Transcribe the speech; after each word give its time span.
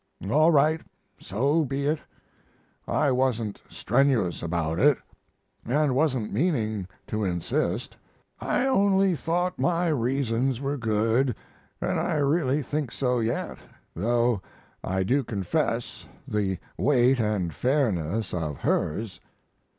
All 0.31 0.49
right 0.51 0.81
so 1.19 1.63
be 1.63 1.85
it. 1.85 1.99
I 2.87 3.11
wasn't 3.11 3.61
strenuous 3.69 4.41
about 4.41 4.79
it, 4.79 4.97
and 5.63 5.93
wasn't 5.93 6.33
meaning 6.33 6.87
to 7.05 7.23
insist; 7.23 7.95
I 8.39 8.65
only 8.65 9.15
thought 9.15 9.59
my 9.59 9.89
reasons 9.89 10.59
were 10.59 10.75
good, 10.75 11.35
and 11.79 11.99
I 11.99 12.15
really 12.15 12.63
think 12.63 12.91
so 12.91 13.19
yet, 13.19 13.59
though 13.93 14.41
I 14.83 15.03
do 15.03 15.23
confess 15.23 16.07
the 16.27 16.57
weight 16.79 17.19
and 17.19 17.53
fairness 17.53 18.33
of 18.33 18.57
hers. 18.61 19.19